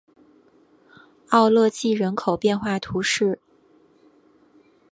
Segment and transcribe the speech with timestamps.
[1.29, 3.39] 奥勒济人口变化图示